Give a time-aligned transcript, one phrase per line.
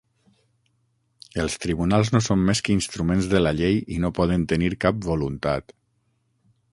[1.43, 5.05] Els tribunals no són més que instruments de la llei i no poden tenir cap
[5.11, 5.75] voluntat.